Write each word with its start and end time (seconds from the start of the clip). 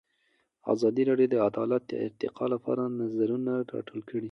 ازادي 0.73 1.03
راډیو 1.09 1.31
د 1.31 1.35
عدالت 1.49 1.81
د 1.87 1.91
ارتقا 2.05 2.45
لپاره 2.53 2.83
نظرونه 2.99 3.53
راټول 3.73 4.01
کړي. 4.07 4.19